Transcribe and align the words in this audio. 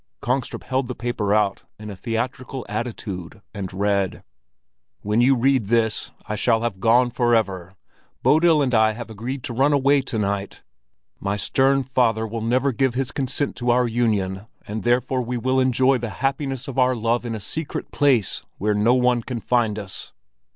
Kongstrup 0.19 0.63
held 0.63 0.87
the 0.87 0.95
paper 0.95 1.31
out 1.31 1.61
in 1.77 1.91
a 1.91 1.95
theatrical 1.95 2.65
attitude 2.67 3.39
and 3.53 3.71
read: 3.71 4.23
"When 5.01 5.21
you 5.21 5.35
read 5.35 5.67
this, 5.67 6.09
I 6.25 6.33
shall 6.33 6.61
have 6.63 6.79
gone 6.79 7.11
forever. 7.11 7.75
Bodil 8.23 8.63
and 8.63 8.73
I 8.73 8.93
have 8.93 9.11
agreed 9.11 9.43
to 9.43 9.53
run 9.53 9.73
away 9.73 10.01
to 10.01 10.17
night. 10.17 10.63
My 11.19 11.37
stern 11.37 11.83
father 11.83 12.25
will 12.25 12.41
never 12.41 12.71
give 12.71 12.95
his 12.95 13.11
consent 13.11 13.55
to 13.57 13.69
our 13.69 13.87
union, 13.87 14.47
and 14.67 14.81
therefore 14.81 15.21
we 15.21 15.37
will 15.37 15.59
enjoy 15.59 15.99
the 15.99 16.09
happiness 16.25 16.67
of 16.67 16.79
our 16.79 16.95
love 16.95 17.23
in 17.23 17.35
a 17.35 17.39
secret 17.39 17.91
place 17.91 18.43
where 18.57 18.73
no 18.73 18.95
one 18.95 19.21
can 19.21 19.39
find 19.39 19.77
us. 19.77 20.13